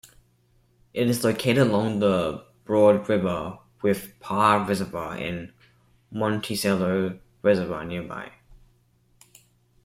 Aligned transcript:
It 0.95 1.07
is 1.11 1.23
located 1.23 1.59
along 1.59 1.99
the 1.99 2.43
Broad 2.65 3.07
River, 3.07 3.59
with 3.83 4.19
Parr 4.19 4.65
Reservoir 4.67 5.15
and 5.15 5.53
Monticello 6.09 7.19
Reservoir 7.43 7.85
nearby. 7.85 8.31